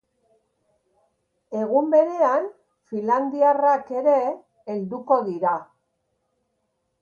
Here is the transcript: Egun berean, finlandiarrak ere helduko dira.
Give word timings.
Egun 1.59 1.91
berean, 1.95 2.47
finlandiarrak 2.93 3.93
ere 4.01 4.17
helduko 4.75 5.19
dira. 5.29 5.55